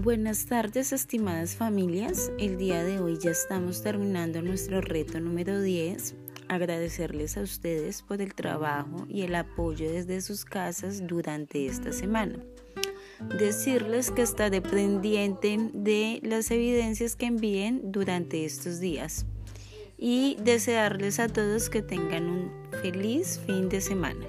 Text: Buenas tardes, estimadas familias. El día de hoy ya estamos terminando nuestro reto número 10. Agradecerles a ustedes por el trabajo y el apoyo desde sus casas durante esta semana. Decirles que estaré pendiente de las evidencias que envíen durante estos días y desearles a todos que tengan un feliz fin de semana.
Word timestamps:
Buenas 0.00 0.46
tardes, 0.46 0.92
estimadas 0.92 1.56
familias. 1.56 2.30
El 2.38 2.56
día 2.56 2.84
de 2.84 3.00
hoy 3.00 3.18
ya 3.18 3.32
estamos 3.32 3.82
terminando 3.82 4.40
nuestro 4.42 4.80
reto 4.80 5.18
número 5.18 5.60
10. 5.60 6.14
Agradecerles 6.46 7.36
a 7.36 7.40
ustedes 7.40 8.02
por 8.02 8.22
el 8.22 8.32
trabajo 8.32 9.06
y 9.08 9.22
el 9.22 9.34
apoyo 9.34 9.90
desde 9.90 10.20
sus 10.20 10.44
casas 10.44 11.04
durante 11.04 11.66
esta 11.66 11.92
semana. 11.92 12.38
Decirles 13.40 14.12
que 14.12 14.22
estaré 14.22 14.62
pendiente 14.62 15.58
de 15.74 16.20
las 16.22 16.52
evidencias 16.52 17.16
que 17.16 17.26
envíen 17.26 17.90
durante 17.90 18.44
estos 18.44 18.78
días 18.78 19.26
y 19.98 20.36
desearles 20.44 21.18
a 21.18 21.26
todos 21.26 21.68
que 21.68 21.82
tengan 21.82 22.30
un 22.30 22.52
feliz 22.82 23.40
fin 23.44 23.68
de 23.68 23.80
semana. 23.80 24.24